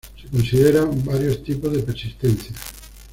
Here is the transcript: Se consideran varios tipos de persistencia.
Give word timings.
Se 0.19 0.27
consideran 0.29 1.05
varios 1.05 1.43
tipos 1.43 1.71
de 1.71 1.83
persistencia. 1.83 2.55